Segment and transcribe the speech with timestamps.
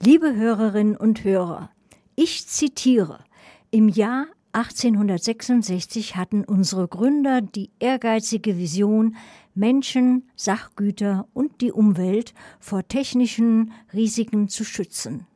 [0.00, 1.70] Liebe Hörerinnen und Hörer,
[2.14, 3.24] ich zitiere,
[3.72, 9.16] im Jahr 1866 hatten unsere Gründer die ehrgeizige Vision,
[9.56, 15.26] Menschen, Sachgüter und die Umwelt vor technischen Risiken zu schützen.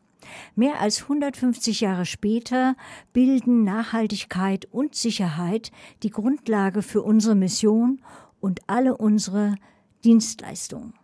[0.55, 2.77] Mehr als 150 Jahre später
[3.13, 5.73] bilden Nachhaltigkeit und Sicherheit
[6.05, 8.01] die Grundlage für unsere Mission
[8.39, 9.57] und alle unsere
[10.05, 10.95] Dienstleistungen.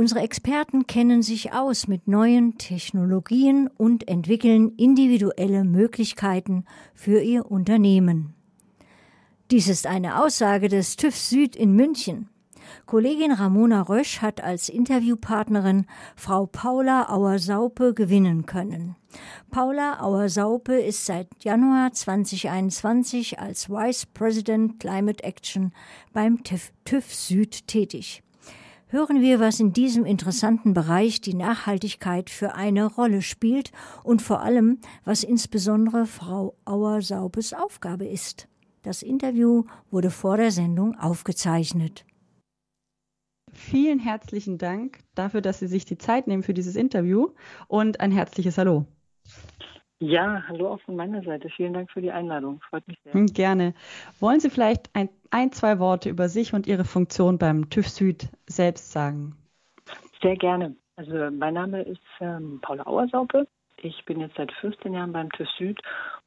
[0.00, 8.32] Unsere Experten kennen sich aus mit neuen Technologien und entwickeln individuelle Möglichkeiten für ihr Unternehmen.
[9.50, 12.30] Dies ist eine Aussage des TÜV Süd in München.
[12.86, 15.84] Kollegin Ramona Rösch hat als Interviewpartnerin
[16.16, 18.96] Frau Paula Auersaupe gewinnen können.
[19.50, 25.74] Paula Auersaupe ist seit Januar 2021 als Vice President Climate Action
[26.14, 28.22] beim TÜV, TÜV Süd tätig.
[28.92, 33.70] Hören wir, was in diesem interessanten Bereich die Nachhaltigkeit für eine Rolle spielt
[34.02, 38.48] und vor allem, was insbesondere Frau Auersaupes Aufgabe ist.
[38.82, 42.04] Das Interview wurde vor der Sendung aufgezeichnet.
[43.52, 47.28] Vielen herzlichen Dank dafür, dass Sie sich die Zeit nehmen für dieses Interview
[47.68, 48.86] und ein herzliches Hallo.
[50.02, 51.50] Ja, hallo auch von meiner Seite.
[51.54, 52.60] Vielen Dank für die Einladung.
[52.70, 53.12] Freut mich sehr.
[53.26, 53.74] Gerne.
[54.18, 58.28] Wollen Sie vielleicht ein, ein, zwei Worte über sich und Ihre Funktion beim TÜV Süd
[58.50, 59.36] selbst sagen?
[60.22, 60.76] Sehr gerne.
[60.96, 63.46] Also mein Name ist ähm, Paula Auersaupe.
[63.78, 65.80] Ich bin jetzt seit 15 Jahren beim TÜV Süd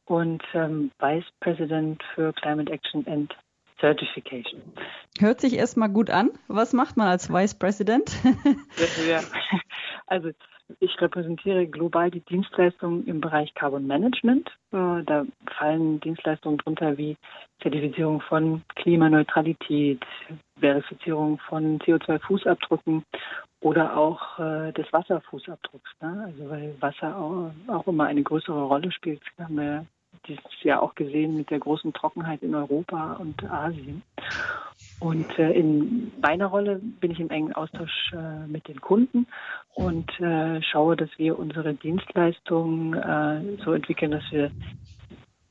[0.05, 3.35] und ähm, Vice President für Climate Action and
[3.79, 4.61] Certification.
[5.19, 6.31] Hört sich erstmal gut an.
[6.47, 8.11] Was macht man als Vice President?
[9.07, 9.21] ja,
[10.07, 10.31] also
[10.79, 14.49] ich repräsentiere global die Dienstleistungen im Bereich Carbon Management.
[14.71, 15.25] Äh, da
[15.57, 17.17] fallen Dienstleistungen drunter wie
[17.61, 20.03] Zertifizierung von Klimaneutralität,
[20.59, 23.03] Verifizierung von CO2-Fußabdrücken
[23.61, 25.91] oder auch äh, des Wasserfußabdrucks.
[26.01, 26.23] Ne?
[26.25, 29.85] Also weil Wasser auch, auch immer eine größere Rolle spielt, haben wir
[30.27, 34.03] dieses Jahr auch gesehen mit der großen Trockenheit in Europa und Asien.
[34.99, 39.27] Und äh, in meiner Rolle bin ich im engen Austausch äh, mit den Kunden
[39.73, 44.51] und äh, schaue, dass wir unsere Dienstleistungen äh, so entwickeln, dass wir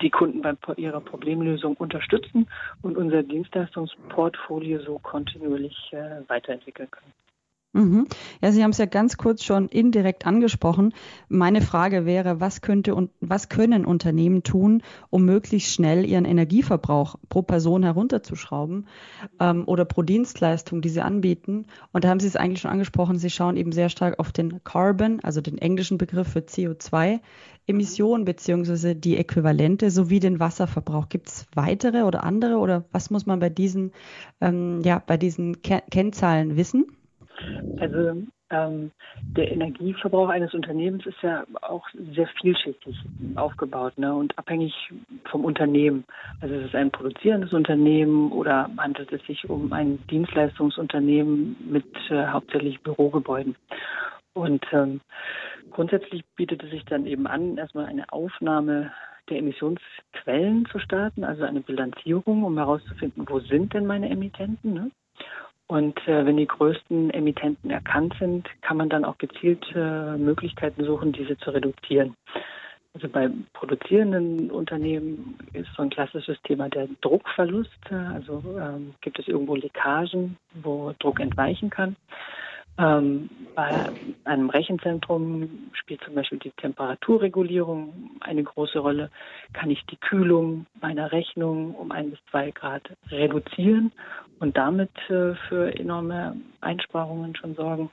[0.01, 2.49] die Kunden bei ihrer Problemlösung unterstützen
[2.83, 7.13] und unser Dienstleistungsportfolio so kontinuierlich äh, weiterentwickeln können.
[7.75, 8.07] Mhm.
[8.43, 10.93] Ja, Sie haben es ja ganz kurz schon indirekt angesprochen.
[11.29, 17.17] Meine Frage wäre, was könnte und was können Unternehmen tun, um möglichst schnell ihren Energieverbrauch
[17.31, 18.89] pro Person herunterzuschrauben
[19.41, 21.65] ähm, oder pro Dienstleistung, die sie anbieten?
[21.93, 23.17] Und da haben Sie es eigentlich schon angesprochen.
[23.17, 28.95] Sie schauen eben sehr stark auf den Carbon, also den englischen Begriff für CO2-Emissionen beziehungsweise
[28.95, 31.09] die Äquivalente sowie den Wasserverbrauch.
[31.09, 33.93] Gibt es weitere oder andere oder was muss man bei diesen,
[34.43, 36.85] ähm, ja, bei diesen Ke Kennzahlen wissen?
[37.79, 38.91] Also ähm,
[39.37, 42.97] der Energieverbrauch eines Unternehmens ist ja auch sehr vielschichtig
[43.35, 44.75] aufgebaut ne, und abhängig
[45.31, 46.05] vom Unternehmen.
[46.41, 52.27] Also es ist ein produzierendes Unternehmen oder handelt es sich um ein Dienstleistungsunternehmen mit äh,
[52.27, 53.57] hauptsächlich Bürogebäuden.
[54.35, 55.01] Und ähm,
[55.71, 58.93] grundsätzlich bietet es sich dann eben an, erstmal eine Aufnahme
[59.29, 64.75] der Emissionsquellen zu starten, also eine Bilanzierung, um herauszufinden, wo sind denn meine Emittenten.
[64.75, 64.91] Ne?
[65.73, 70.85] Und äh, wenn die größten Emittenten erkannt sind, kann man dann auch gezielt äh, Möglichkeiten
[70.85, 72.15] suchen, diese zu reduzieren.
[72.93, 77.91] Also bei produzierenden Unternehmen ist so ein klassisches Thema der Druckverlust.
[77.91, 81.97] Also ähm, gibt es irgendwo Leckagen, wo Druck entweichen kann.
[82.79, 83.91] Ähm, bei
[84.25, 89.11] einem Rechenzentrum spielt zum Beispiel die Temperaturregulierung eine große Rolle.
[89.53, 93.93] Kann ich die Kühlung meiner Rechnung um ein bis zwei Grad reduzieren
[94.39, 97.91] und damit äh, für enorme Einsparungen schon sorgen?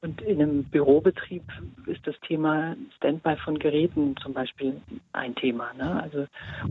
[0.00, 1.44] Und in einem Bürobetrieb
[1.86, 4.80] ist das Thema Standby von Geräten zum Beispiel
[5.12, 6.02] ein Thema, ne?
[6.02, 6.26] also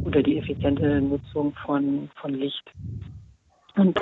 [0.05, 2.71] oder die effiziente Nutzung von, von Licht.
[3.75, 3.99] Und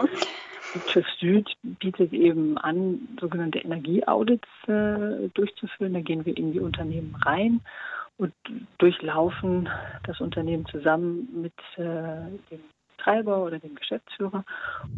[0.79, 5.93] TÜV Süd bietet eben an, sogenannte Energieaudits äh, durchzuführen.
[5.93, 7.61] Da gehen wir in die Unternehmen rein
[8.17, 8.33] und
[8.77, 9.69] durchlaufen
[10.03, 12.61] das Unternehmen zusammen mit äh, dem
[12.97, 14.45] Treiber oder dem Geschäftsführer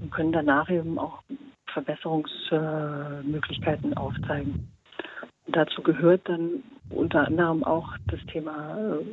[0.02, 1.24] und können danach eben auch
[1.68, 4.68] Verbesserungsmöglichkeiten äh, aufzeigen.
[5.46, 9.04] Und dazu gehört dann unter anderem auch das Thema äh,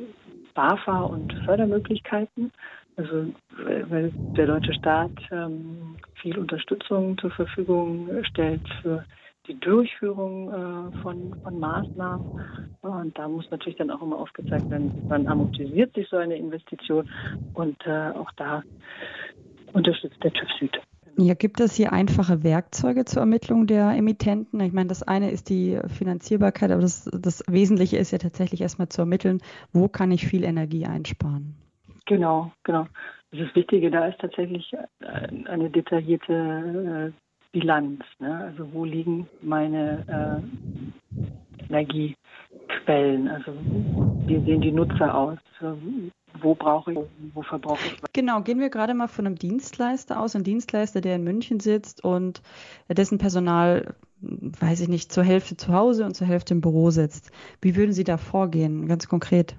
[0.53, 2.51] BAFA und Fördermöglichkeiten.
[2.97, 9.05] Also weil der deutsche Staat ähm, viel Unterstützung zur Verfügung stellt für
[9.47, 12.77] die Durchführung äh, von, von Maßnahmen.
[12.81, 17.09] Und da muss natürlich dann auch immer aufgezeigt werden, wann amortisiert sich so eine Investition.
[17.53, 18.61] Und äh, auch da
[19.73, 20.79] unterstützt der TÜV Süd.
[21.17, 24.59] Ja, gibt es hier einfache Werkzeuge zur Ermittlung der Emittenten?
[24.61, 28.89] Ich meine, das eine ist die Finanzierbarkeit, aber das, das Wesentliche ist ja tatsächlich erstmal
[28.89, 29.39] zu ermitteln,
[29.73, 31.55] wo kann ich viel Energie einsparen?
[32.05, 32.87] Genau, genau.
[33.31, 34.73] Das Wichtige da ist tatsächlich
[35.45, 37.21] eine detaillierte äh,
[37.51, 38.03] Bilanz.
[38.19, 38.35] Ne?
[38.35, 40.41] Also wo liegen meine
[41.11, 43.27] äh, Energiequellen?
[43.27, 43.53] Also
[44.25, 45.39] wie sehen die Nutzer aus?
[46.41, 46.99] Wo brauche ich,
[47.33, 48.11] wo verbrauche ich was.
[48.13, 52.03] Genau, gehen wir gerade mal von einem Dienstleister aus, ein Dienstleister, der in München sitzt
[52.03, 52.41] und
[52.89, 57.31] dessen Personal, weiß ich nicht, zur Hälfte zu Hause und zur Hälfte im Büro sitzt.
[57.61, 59.55] Wie würden Sie da vorgehen, ganz konkret?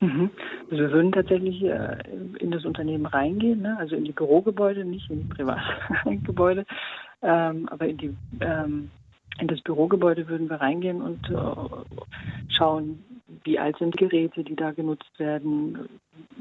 [0.00, 0.30] Mhm.
[0.70, 1.98] Also wir würden tatsächlich äh,
[2.38, 3.76] in das Unternehmen reingehen, ne?
[3.78, 6.64] also in die Bürogebäude, nicht in die Privatgebäude,
[7.22, 8.90] ähm, aber in die ähm,
[9.40, 13.02] in das Bürogebäude würden wir reingehen und äh, schauen,
[13.44, 15.88] wie alt sind Geräte, die da genutzt werden,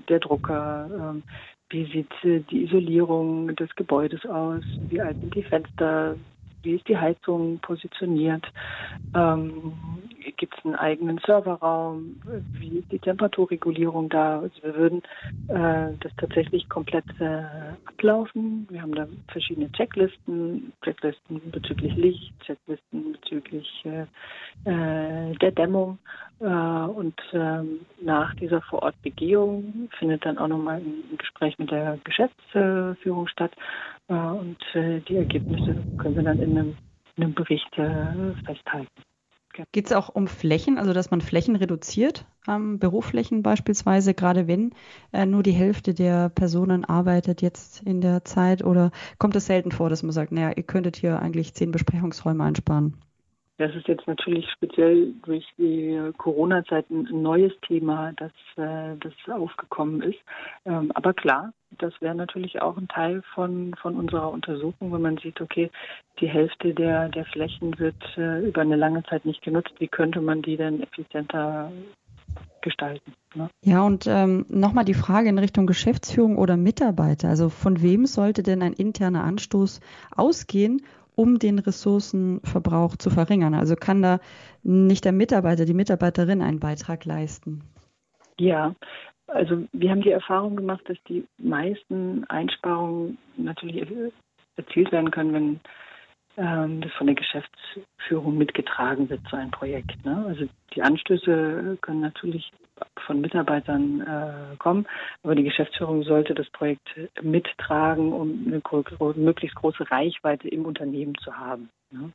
[0.07, 1.23] der Drucker, ähm,
[1.69, 2.11] wie sieht
[2.49, 6.15] die Isolierung des Gebäudes aus, wie alt sind die Fenster,
[6.63, 8.45] wie ist die Heizung positioniert,
[9.13, 9.73] ähm,
[10.69, 12.21] einen eigenen Serverraum,
[12.53, 14.39] wie ist die Temperaturregulierung da.
[14.39, 15.01] Also wir würden
[15.47, 17.43] äh, das tatsächlich komplett äh,
[17.85, 18.67] ablaufen.
[18.69, 24.05] Wir haben da verschiedene Checklisten, Checklisten bezüglich Licht, Checklisten bezüglich äh,
[24.69, 25.97] äh der Dämmung.
[26.39, 33.27] Äh, und ähm, nach dieser Vorortbegehung findet dann auch nochmal ein Gespräch mit der Geschäftsführung
[33.27, 33.51] statt.
[34.07, 36.77] Äh, und die Ergebnisse können wir dann in einem,
[37.15, 37.69] in einem Bericht
[38.45, 39.08] festhalten.
[39.71, 44.73] Geht es auch um Flächen, also dass man Flächen reduziert, ähm, Büroflächen beispielsweise, gerade wenn
[45.11, 48.63] äh, nur die Hälfte der Personen arbeitet jetzt in der Zeit?
[48.63, 52.43] Oder kommt es selten vor, dass man sagt, naja, ihr könntet hier eigentlich zehn Besprechungsräume
[52.43, 52.97] einsparen?
[53.59, 60.01] Das ist jetzt natürlich speziell durch die Corona-Zeit ein neues Thema, das, äh, das aufgekommen
[60.01, 60.19] ist.
[60.65, 65.17] Ähm, aber klar, das wäre natürlich auch ein Teil von, von unserer Untersuchung, wenn man
[65.17, 65.69] sieht, okay,
[66.21, 69.73] die Hälfte der, der Flächen wird äh, über eine lange Zeit nicht genutzt.
[69.79, 71.69] Wie könnte man die denn effizienter
[72.61, 73.13] gestalten?
[73.35, 73.49] Ne?
[73.61, 77.27] Ja, und ähm, nochmal die Frage in Richtung Geschäftsführung oder Mitarbeiter.
[77.27, 79.81] Also von wem sollte denn ein interner Anstoß
[80.15, 80.81] ausgehen,
[81.19, 83.53] um den Ressourcenverbrauch zu verringern?
[83.53, 84.19] Also kann da
[84.63, 87.61] nicht der Mitarbeiter, die Mitarbeiterin einen Beitrag leisten?
[88.39, 88.73] Ja,
[89.27, 93.85] also wir haben die Erfahrung gemacht, dass die meisten Einsparungen natürlich
[94.55, 95.59] erzielt werden können, wenn
[96.39, 100.03] ähm, das von der Geschäftsführung mitgetragen wird, so ein Projekt.
[100.05, 100.25] Ne?
[100.27, 102.51] Also die Anstöße können natürlich
[103.05, 104.87] von Mitarbeitern äh, kommen,
[105.23, 106.87] aber die Geschäftsführung sollte das Projekt
[107.21, 108.83] mittragen, um eine gro
[109.15, 111.69] möglichst große Reichweite im Unternehmen zu haben.
[111.91, 112.11] Ne?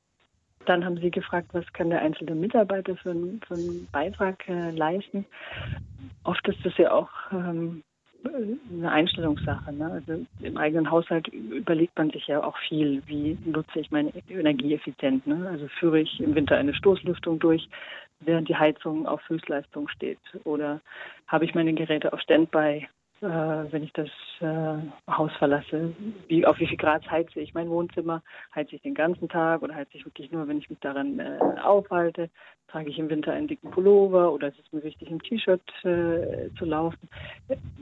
[0.64, 3.14] Dann haben Sie gefragt, was kann der einzelne Mitarbeiter für,
[3.46, 5.26] für einen Beitrag äh, leisten.
[6.22, 7.82] Oft ist das ja auch ähm,
[8.32, 9.72] eine Einstellungssache.
[9.72, 9.90] Ne?
[9.90, 14.74] Also im eigenen Haushalt überlegt man sich ja auch viel, wie nutze ich meine Energie
[14.74, 15.26] effizient.
[15.26, 15.48] Ne?
[15.48, 17.68] Also führe ich im Winter eine Stoßlüftung durch,
[18.20, 20.18] während die Heizung auf Höchstleistung steht?
[20.44, 20.80] Oder
[21.26, 22.88] habe ich meine Geräte auf Standby,
[23.24, 24.08] äh, wenn ich das
[24.40, 25.94] äh, Haus verlasse?
[26.28, 28.22] Wie, auf wie viel Grad heize ich mein Wohnzimmer?
[28.54, 31.38] Heize ich den ganzen Tag oder heize ich wirklich nur, wenn ich mich daran äh,
[31.62, 32.30] aufhalte?
[32.68, 36.50] Trage ich im Winter einen dicken Pullover oder ist es mir wichtig, im T-Shirt äh,
[36.58, 37.08] zu laufen?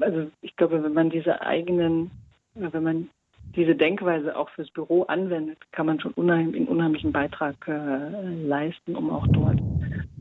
[0.01, 2.11] Also ich glaube, wenn man diese eigenen,
[2.55, 3.09] wenn man
[3.57, 8.97] diese Denkweise auch fürs Büro anwendet, kann man schon unheim, einen unheimlichen Beitrag äh, leisten,
[8.97, 9.59] um auch dort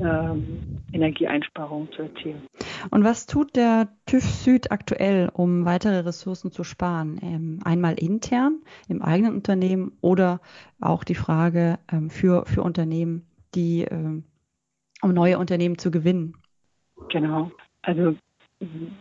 [0.04, 2.42] ähm, Energieeinsparungen zu erzielen.
[2.90, 7.20] Und was tut der TÜV Süd aktuell, um weitere Ressourcen zu sparen?
[7.22, 10.42] Ähm, einmal intern im eigenen Unternehmen oder
[10.80, 14.24] auch die Frage ähm, für, für Unternehmen, die, ähm,
[15.02, 16.36] um neue Unternehmen zu gewinnen?
[17.10, 17.52] Genau.
[17.82, 18.16] Also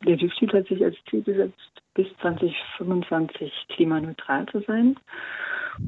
[0.06, 4.96] der TÜV Süd hat sich als Ziel gesetzt, bis 2025 klimaneutral zu sein.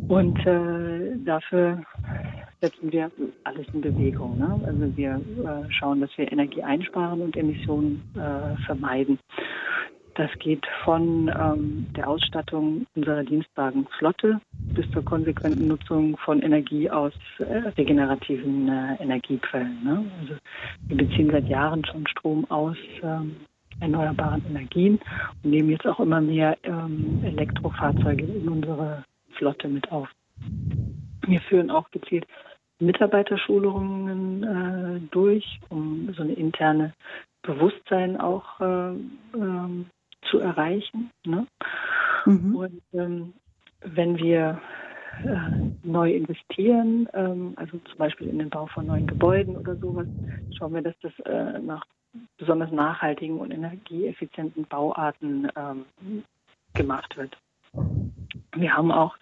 [0.09, 1.83] Und äh, dafür
[2.61, 3.11] setzen wir
[3.45, 4.39] alles in Bewegung.
[4.39, 4.61] Ne?
[4.65, 9.19] Also wir äh, schauen, dass wir Energie einsparen und Emissionen äh, vermeiden.
[10.15, 14.41] Das geht von ähm, der Ausstattung unserer Dienstwagenflotte
[14.75, 19.83] bis zur konsequenten Nutzung von Energie aus äh, regenerativen äh, Energiequellen.
[19.83, 20.05] Ne?
[20.21, 20.35] Also
[20.89, 23.37] wir beziehen seit Jahren schon Strom aus ähm,
[23.81, 25.01] erneuerbaren Energien
[25.43, 30.09] und nehmen jetzt auch immer mehr ähm, Elektrofahrzeuge in unsere Flotte mit auf.
[31.27, 32.27] Wir führen auch gezielt
[32.79, 36.93] Mitarbeiterschulungen äh, durch, um so eine interne
[37.43, 38.95] Bewusstsein auch äh,
[39.35, 39.87] ähm,
[40.31, 41.11] zu erreichen.
[41.25, 41.47] Ne?
[42.27, 42.57] Mhm.
[42.57, 43.33] Und ähm,
[43.83, 44.61] wenn wir
[45.25, 45.37] äh,
[45.83, 50.07] neu investieren, ähm, also zum Beispiel in den Bau von neuen Gebäuden oder sowas,
[50.57, 51.85] schauen wir, dass das äh, nach
[52.39, 55.85] besonders nachhaltigen und energieeffizienten Bauarten ähm,
[56.75, 57.37] gemacht wird.
[58.55, 59.17] Wir haben auch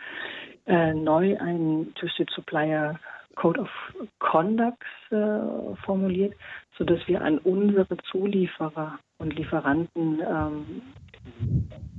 [0.71, 2.99] äh, neu einen Twisted Supplier
[3.35, 3.69] Code of
[4.19, 6.35] Conduct äh, formuliert,
[6.77, 10.83] sodass wir an unsere Zulieferer und Lieferanten ähm,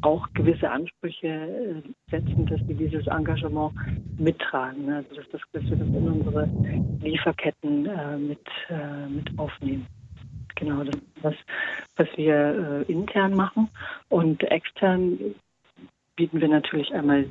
[0.01, 3.73] auch gewisse Ansprüche äh, setzen, dass sie dieses Engagement
[4.17, 4.85] mittragen.
[4.85, 4.97] Ne?
[4.97, 6.49] Also dass, das, dass wir das in unsere
[7.01, 9.87] Lieferketten äh, mit, äh, mit aufnehmen.
[10.55, 11.35] Genau, das ist das,
[11.97, 13.69] was wir äh, intern machen.
[14.09, 15.17] Und extern
[16.21, 17.25] bieten wir natürlich einmal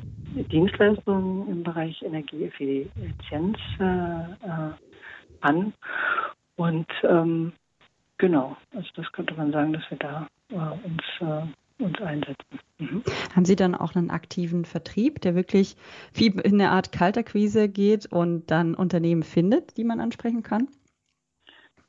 [0.51, 4.73] Dienstleistungen im Bereich Energieeffizienz äh, äh,
[5.43, 5.73] an.
[6.57, 7.53] Und ähm,
[8.19, 11.43] genau, also das könnte man sagen, dass wir da äh, uns, äh,
[11.85, 12.59] uns einsetzen.
[12.79, 13.05] Mhm.
[13.33, 15.77] Haben Sie dann auch einen aktiven Vertrieb, der wirklich
[16.13, 20.67] wie in eine Art Kalterquise geht und dann Unternehmen findet, die man ansprechen kann?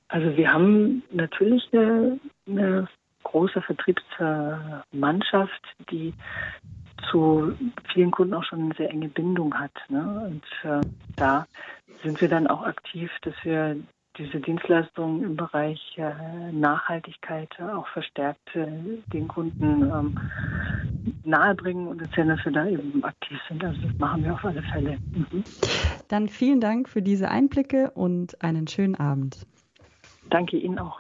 [0.08, 2.88] Also wir haben natürlich eine, eine
[3.24, 6.14] große Vertriebsmannschaft, die
[7.10, 7.54] zu
[7.94, 9.72] vielen Kunden auch schon eine sehr enge Bindung hat.
[9.90, 10.32] Ne?
[10.32, 10.82] Und äh,
[11.18, 11.48] da
[12.04, 13.78] sind wir dann auch aktiv, dass wir
[14.18, 18.68] diese Dienstleistungen im Bereich äh, Nachhaltigkeit auch verstärkt äh,
[19.14, 20.20] den Kunden ähm,
[21.24, 23.64] nahebringen und erzählen, dass wir da eben aktiv sind.
[23.64, 24.98] Also das machen wir auf alle Fälle.
[25.14, 25.44] Mhm.
[26.10, 29.48] Dann vielen Dank für diese Einblicke und einen schönen Abend.
[30.30, 31.00] Danke Ihnen auch.